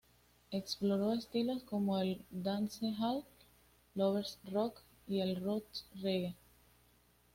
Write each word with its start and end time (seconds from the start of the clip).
Exploró 0.49 1.13
estilos 1.13 1.61
como 1.61 1.99
el 1.99 2.25
dancehall, 2.31 3.23
lovers 3.93 4.39
rock 4.51 4.81
y 5.07 5.19
el 5.19 5.35
roots 5.35 5.85
reggae. 6.01 6.35